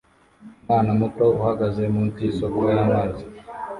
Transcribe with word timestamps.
Umwana 0.59 0.91
muto 0.99 1.25
uhagaze 1.39 1.81
munsi 1.93 2.19
yisoko 2.27 2.59
y'amazi 2.75 3.23